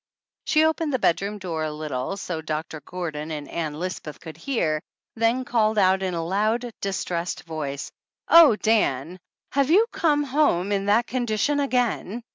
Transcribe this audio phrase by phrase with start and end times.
[0.45, 4.35] She opened the bedroom door a little, so Doc tor Gordon and Ann Lisbeth could
[4.35, 4.81] hear,
[5.15, 7.91] then called out in a loud, distressed voice:
[8.27, 9.19] "Oh, Dan!
[9.51, 12.23] Have you come home in that con dition again?"